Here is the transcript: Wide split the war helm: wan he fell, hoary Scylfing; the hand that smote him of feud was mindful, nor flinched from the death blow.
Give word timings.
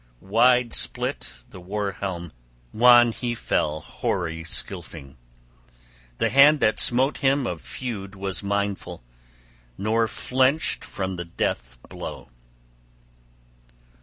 Wide 0.23 0.73
split 0.73 1.43
the 1.51 1.59
war 1.59 1.91
helm: 1.91 2.31
wan 2.73 3.11
he 3.11 3.35
fell, 3.35 3.81
hoary 3.81 4.43
Scylfing; 4.43 5.15
the 6.17 6.31
hand 6.31 6.59
that 6.59 6.79
smote 6.79 7.17
him 7.17 7.45
of 7.45 7.61
feud 7.61 8.15
was 8.15 8.41
mindful, 8.41 9.03
nor 9.77 10.07
flinched 10.07 10.83
from 10.83 11.17
the 11.17 11.25
death 11.25 11.77
blow. 11.87 12.29